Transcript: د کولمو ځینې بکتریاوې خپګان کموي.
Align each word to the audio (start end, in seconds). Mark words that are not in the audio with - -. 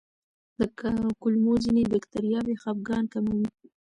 د 0.59 0.61
کولمو 1.21 1.53
ځینې 1.63 1.83
بکتریاوې 1.93 2.55
خپګان 2.61 3.03
کموي. 3.13 3.47